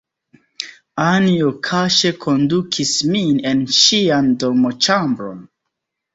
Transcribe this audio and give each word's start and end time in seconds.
Anjo 1.03 1.51
kaŝe 1.67 2.13
kondukis 2.23 2.95
min 3.11 3.39
en 3.53 3.63
ŝian 3.83 4.33
dormoĉambron. 4.47 5.47